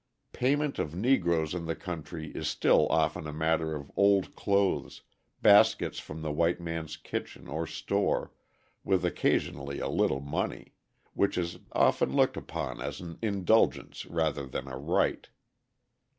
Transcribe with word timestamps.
Payment 0.33 0.79
of 0.79 0.95
Negroes 0.95 1.53
in 1.53 1.65
the 1.65 1.75
country 1.75 2.31
is 2.31 2.47
still 2.47 2.87
often 2.89 3.27
a 3.27 3.31
matter 3.31 3.75
of 3.75 3.91
old 3.95 4.33
clothes, 4.35 5.03
baskets 5.43 5.99
from 5.99 6.23
the 6.23 6.31
white 6.31 6.59
man's 6.59 6.97
kitchen 6.97 7.47
or 7.47 7.67
store, 7.67 8.33
with 8.83 9.05
occasionally 9.05 9.77
a 9.79 9.87
little 9.87 10.19
money, 10.21 10.73
which 11.13 11.37
is 11.37 11.59
often 11.73 12.15
looked 12.15 12.35
upon 12.35 12.81
as 12.81 12.99
an 12.99 13.19
indulgence 13.21 14.07
rather 14.07 14.47
than 14.47 14.67
a 14.67 14.75
right. 14.75 15.29